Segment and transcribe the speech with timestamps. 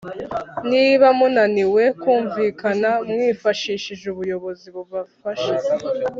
[0.71, 5.53] Niba munaniwe kumvikana mwifashishe ubuyobozi bubafashe